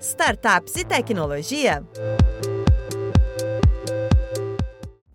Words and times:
Startups 0.00 0.76
e 0.76 0.84
Tecnologia. 0.84 1.86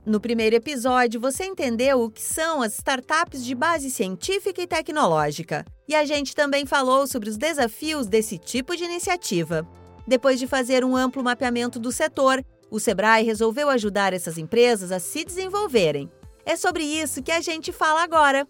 No 0.05 0.19
primeiro 0.21 0.55
episódio, 0.55 1.19
você 1.19 1.43
entendeu 1.43 2.03
o 2.03 2.11
que 2.11 2.21
são 2.21 2.61
as 2.61 2.75
startups 2.75 3.43
de 3.43 3.55
base 3.55 3.89
científica 3.89 4.61
e 4.61 4.67
tecnológica. 4.67 5.65
E 5.87 5.95
a 5.95 6.05
gente 6.05 6.35
também 6.35 6.67
falou 6.67 7.07
sobre 7.07 7.31
os 7.31 7.35
desafios 7.35 8.05
desse 8.05 8.37
tipo 8.37 8.77
de 8.77 8.83
iniciativa. 8.83 9.67
Depois 10.07 10.37
de 10.37 10.45
fazer 10.45 10.85
um 10.85 10.95
amplo 10.95 11.23
mapeamento 11.23 11.79
do 11.79 11.91
setor, 11.91 12.45
o 12.69 12.79
Sebrae 12.79 13.25
resolveu 13.25 13.69
ajudar 13.69 14.13
essas 14.13 14.37
empresas 14.37 14.91
a 14.91 14.99
se 14.99 15.25
desenvolverem. 15.25 16.11
É 16.45 16.55
sobre 16.55 16.83
isso 16.83 17.23
que 17.23 17.31
a 17.31 17.41
gente 17.41 17.71
fala 17.71 18.03
agora. 18.03 18.47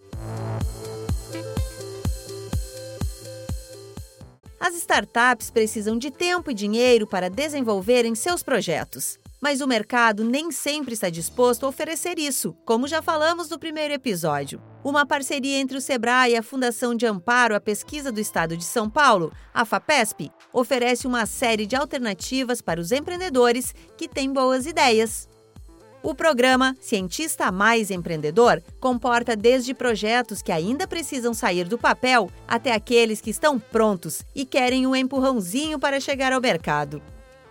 As 4.65 4.73
startups 4.73 5.51
precisam 5.51 5.95
de 5.95 6.09
tempo 6.09 6.49
e 6.49 6.53
dinheiro 6.55 7.05
para 7.05 7.29
desenvolverem 7.29 8.15
seus 8.15 8.41
projetos. 8.41 9.19
Mas 9.39 9.61
o 9.61 9.67
mercado 9.67 10.23
nem 10.23 10.51
sempre 10.51 10.95
está 10.95 11.07
disposto 11.07 11.67
a 11.67 11.69
oferecer 11.69 12.17
isso, 12.17 12.51
como 12.65 12.87
já 12.87 12.99
falamos 12.99 13.47
no 13.47 13.59
primeiro 13.59 13.93
episódio. 13.93 14.59
Uma 14.83 15.05
parceria 15.05 15.59
entre 15.59 15.77
o 15.77 15.81
Sebrae 15.81 16.31
e 16.31 16.35
a 16.35 16.41
Fundação 16.41 16.95
de 16.95 17.05
Amparo 17.05 17.53
à 17.53 17.59
Pesquisa 17.59 18.11
do 18.11 18.19
Estado 18.19 18.57
de 18.57 18.63
São 18.63 18.89
Paulo, 18.89 19.31
a 19.53 19.65
FAPESP, 19.65 20.31
oferece 20.51 21.05
uma 21.05 21.27
série 21.27 21.67
de 21.67 21.75
alternativas 21.75 22.59
para 22.59 22.81
os 22.81 22.91
empreendedores 22.91 23.71
que 23.95 24.07
têm 24.07 24.33
boas 24.33 24.65
ideias. 24.65 25.29
O 26.05 26.13
programa 26.13 26.77
Cientista 26.79 27.51
Mais 27.51 27.89
Empreendedor 27.89 28.61
comporta 28.79 29.35
desde 29.35 29.73
projetos 29.73 30.39
que 30.39 30.51
ainda 30.51 30.87
precisam 30.87 31.33
sair 31.33 31.67
do 31.67 31.79
papel 31.79 32.29
até 32.47 32.73
aqueles 32.73 33.19
que 33.19 33.31
estão 33.31 33.57
prontos 33.57 34.21
e 34.35 34.45
querem 34.45 34.85
um 34.85 34.95
empurrãozinho 34.95 35.79
para 35.79 35.99
chegar 35.99 36.31
ao 36.31 36.39
mercado. 36.39 37.01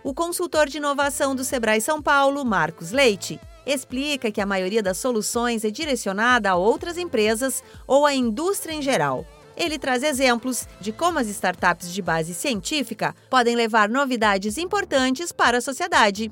O 0.01 0.13
consultor 0.13 0.69
de 0.69 0.77
inovação 0.77 1.35
do 1.35 1.43
Sebrae 1.43 1.81
São 1.81 2.01
Paulo, 2.01 2.45
Marcos 2.45 2.91
Leite, 2.91 3.41
explica 3.65 4.31
que 4.31 4.39
a 4.39 4.45
maioria 4.45 4.81
das 4.81 4.99
soluções 4.99 5.65
é 5.65 5.69
direcionada 5.69 6.49
a 6.49 6.55
outras 6.55 6.97
empresas 6.97 7.61
ou 7.85 8.05
à 8.05 8.15
indústria 8.15 8.73
em 8.73 8.81
geral. 8.81 9.25
Ele 9.57 9.77
traz 9.77 10.01
exemplos 10.01 10.65
de 10.79 10.93
como 10.93 11.19
as 11.19 11.27
startups 11.27 11.93
de 11.93 12.01
base 12.01 12.33
científica 12.33 13.13
podem 13.29 13.53
levar 13.53 13.89
novidades 13.89 14.57
importantes 14.57 15.33
para 15.33 15.57
a 15.57 15.61
sociedade. 15.61 16.31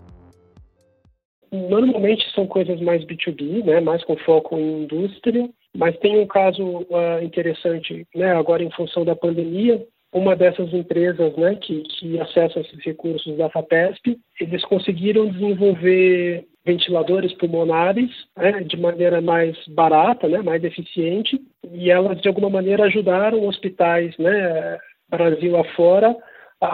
Normalmente 1.54 2.28
são 2.32 2.48
coisas 2.48 2.82
mais 2.82 3.06
B2B, 3.06 3.64
né, 3.64 3.80
mais 3.80 4.04
com 4.04 4.18
foco 4.18 4.58
em 4.58 4.84
indústria, 4.84 5.48
mas 5.78 5.96
tem 6.00 6.20
um 6.20 6.26
caso 6.26 6.64
uh, 6.64 7.24
interessante, 7.24 8.08
né, 8.16 8.32
agora 8.36 8.64
em 8.64 8.72
função 8.72 9.06
da 9.06 9.16
pandemia, 9.16 9.86
uma 10.12 10.36
dessas 10.36 10.74
empresas 10.74 11.36
né, 11.36 11.56
que, 11.62 11.84
que 11.84 12.20
acessa 12.20 12.60
esses 12.60 12.84
recursos 12.84 13.38
da 13.38 13.52
FAPESP, 13.52 14.18
eles 14.42 14.66
conseguiram 14.66 15.28
desenvolver 15.28 16.44
ventiladores 16.66 17.34
pulmonares 17.34 18.10
né, 18.36 18.64
de 18.64 18.78
maneira 18.78 19.22
mais 19.22 19.56
barata, 19.68 20.28
né, 20.28 20.42
mais 20.42 20.64
eficiente, 20.64 21.40
e 21.72 21.92
elas 21.92 22.20
de 22.20 22.28
alguma 22.28 22.50
maneira 22.50 22.86
ajudaram 22.86 23.48
hospitais, 23.48 24.18
né, 24.18 24.80
Brasil 25.08 25.56
afora, 25.56 26.16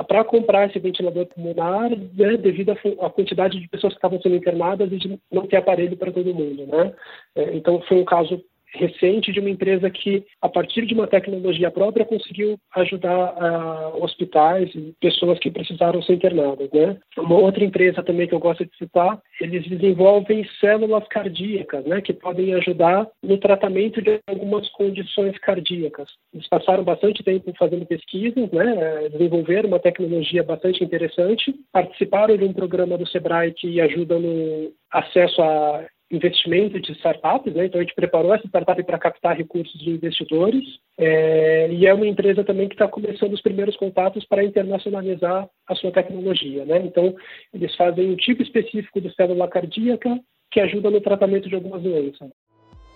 para 0.08 0.24
comprar 0.24 0.68
esse 0.68 0.78
ventilador 0.80 1.26
pulmonar 1.26 1.90
né, 1.90 2.38
devido 2.38 2.72
à 3.02 3.10
quantidade 3.10 3.60
de 3.60 3.68
pessoas 3.68 3.94
que 3.94 3.98
estavam 3.98 4.22
sendo 4.22 4.36
internadas 4.36 4.92
e 4.92 4.98
de 4.98 5.20
não 5.32 5.48
ter 5.48 5.58
aparelho 5.58 5.98
para 5.98 6.12
todo 6.12 6.34
mundo. 6.34 6.66
Né? 6.68 6.94
É, 7.36 7.56
então, 7.56 7.82
foi 7.82 7.98
um 7.98 8.06
caso 8.06 8.44
recente 8.74 9.32
de 9.32 9.40
uma 9.40 9.50
empresa 9.50 9.90
que, 9.90 10.24
a 10.42 10.50
partir 10.50 10.86
de 10.86 10.94
uma 10.94 11.08
tecnologia 11.08 11.72
própria, 11.72 12.06
conseguiu 12.06 12.58
ajudar 12.76 13.34
uh, 13.34 14.04
hospitais 14.04 14.70
e 14.76 14.94
pessoas 15.00 15.40
que 15.40 15.52
precisaram 15.52 16.02
ser 16.02 16.14
internadas. 16.14 16.70
Né? 16.72 16.98
Uma 17.18 17.38
outra 17.38 17.64
empresa 17.64 18.04
também 18.04 18.28
que 18.28 18.34
eu 18.34 18.40
gosto 18.40 18.66
de 18.66 18.78
citar, 18.78 19.20
eles 19.42 19.68
desenvolvem 19.68 20.48
células 20.60 21.08
cardíacas, 21.08 21.86
né, 21.86 22.02
que 22.02 22.14
podem 22.14 22.54
ajudar 22.56 23.08
no 23.24 23.38
tratamento 23.38 24.02
de 24.02 24.20
algumas 24.28 24.68
condições 24.70 25.38
cardíacas. 25.40 26.10
Eles 26.34 26.48
passaram 26.48 26.84
bastante 26.84 27.24
tempo 27.24 27.52
fazendo 27.58 27.86
pesquisas, 27.86 28.50
né, 28.52 29.10
desenvolveram 29.12 29.70
uma 29.70 29.80
tecnologia 29.80 30.44
bastante 30.44 30.84
interessante, 30.84 31.54
participaram 31.72 32.38
de 32.38 32.44
um 32.44 32.54
programa 32.54 32.98
do 32.98 33.08
Sebrae 33.08 33.54
que 33.54 33.80
ajuda 33.82 34.20
no 34.20 34.72
acesso 34.92 35.42
a 35.42 35.86
investimento 36.12 36.80
de 36.80 36.92
startups, 36.94 37.54
né? 37.54 37.66
então 37.66 37.80
a 37.80 37.84
gente 37.84 37.94
preparou 37.94 38.34
essa 38.34 38.48
startup 38.48 38.82
para 38.84 38.98
captar 38.98 39.38
recursos 39.38 39.80
de 39.80 39.92
investidores 39.92 40.64
é, 40.98 41.72
e 41.72 41.86
é 41.86 41.94
uma 41.94 42.08
empresa 42.08 42.44
também 42.44 42.68
que 42.68 42.74
está 42.76 42.88
começando 42.88 43.34
os 43.34 43.42
primeiros 43.42 43.76
contatos 43.78 44.26
para 44.26 44.44
internacionalizar 44.44 45.48
a 45.68 45.76
sua 45.76 45.92
tecnologia. 45.92 46.66
Né? 46.66 46.80
Então 46.80 47.16
eles 47.54 47.76
fazem 47.76 48.12
um 48.12 48.16
tipo 48.16 48.42
específico 48.42 49.00
de 49.00 49.14
célula 49.14 49.48
cardíaca 49.48 50.20
que 50.52 50.60
ajuda 50.60 50.90
no 50.90 51.00
tratamento 51.00 51.48
de 51.48 51.56
algumas 51.56 51.84
doenças. 51.84 52.30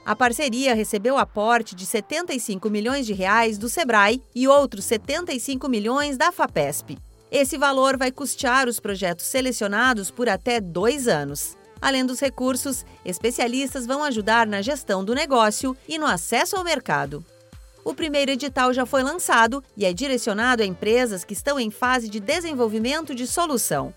A 0.05 0.15
parceria 0.15 0.73
recebeu 0.73 1.17
aporte 1.17 1.75
de 1.75 1.85
75 1.85 2.69
milhões 2.69 3.05
de 3.05 3.13
reais 3.13 3.57
do 3.57 3.69
Sebrae 3.69 4.21
e 4.35 4.47
outros 4.47 4.83
75 4.85 5.69
milhões 5.69 6.17
da 6.17 6.31
Fapesp. 6.31 6.97
Esse 7.31 7.57
valor 7.57 7.97
vai 7.97 8.11
custear 8.11 8.67
os 8.67 8.79
projetos 8.79 9.25
selecionados 9.25 10.11
por 10.11 10.27
até 10.27 10.59
dois 10.59 11.07
anos. 11.07 11.57
Além 11.83 12.05
dos 12.05 12.21
recursos, 12.21 12.85
especialistas 13.03 13.85
vão 13.85 14.05
ajudar 14.05 14.47
na 14.47 14.61
gestão 14.61 15.03
do 15.03 15.13
negócio 15.13 15.75
e 15.85 15.99
no 15.99 16.05
acesso 16.05 16.55
ao 16.55 16.63
mercado. 16.63 17.25
O 17.83 17.93
primeiro 17.93 18.31
edital 18.31 18.73
já 18.73 18.85
foi 18.85 19.03
lançado 19.03 19.61
e 19.75 19.83
é 19.83 19.91
direcionado 19.91 20.63
a 20.63 20.65
empresas 20.65 21.25
que 21.25 21.33
estão 21.33 21.59
em 21.59 21.69
fase 21.69 22.07
de 22.07 22.21
desenvolvimento 22.21 23.13
de 23.13 23.27
solução. 23.27 23.93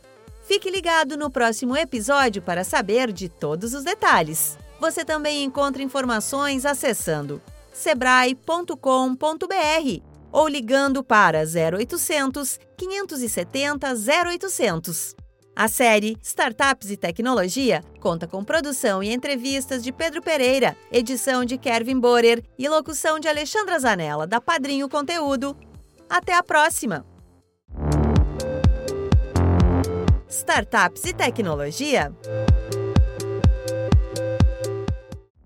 Fique 0.48 0.68
ligado 0.68 1.16
no 1.16 1.30
próximo 1.30 1.76
episódio 1.76 2.42
para 2.42 2.64
saber 2.64 3.12
de 3.12 3.28
todos 3.28 3.72
os 3.72 3.84
detalhes. 3.84 4.58
Você 4.80 5.04
também 5.04 5.44
encontra 5.44 5.80
informações 5.80 6.66
acessando 6.66 7.40
sebrae.com.br 7.72 8.74
ou 10.32 10.48
ligando 10.48 11.04
para 11.04 11.44
0800 11.44 12.58
570 12.76 13.94
0800. 13.94 15.25
A 15.58 15.68
série 15.68 16.18
Startups 16.22 16.90
e 16.90 16.98
Tecnologia 16.98 17.82
conta 17.98 18.26
com 18.26 18.44
produção 18.44 19.02
e 19.02 19.10
entrevistas 19.10 19.82
de 19.82 19.90
Pedro 19.90 20.20
Pereira, 20.20 20.76
edição 20.92 21.46
de 21.46 21.56
Kervin 21.56 21.98
Borer 21.98 22.44
e 22.58 22.68
locução 22.68 23.18
de 23.18 23.26
Alexandra 23.26 23.78
Zanella, 23.78 24.26
da 24.26 24.38
Padrinho 24.38 24.86
Conteúdo. 24.86 25.56
Até 26.10 26.34
a 26.34 26.42
próxima! 26.42 27.06
Startups 30.28 31.04
e 31.06 31.14
Tecnologia 31.14 32.12